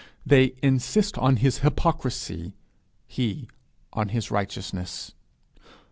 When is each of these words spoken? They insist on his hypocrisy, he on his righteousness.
They 0.25 0.55
insist 0.63 1.15
on 1.19 1.35
his 1.35 1.59
hypocrisy, 1.59 2.55
he 3.05 3.47
on 3.93 4.09
his 4.09 4.31
righteousness. 4.31 5.11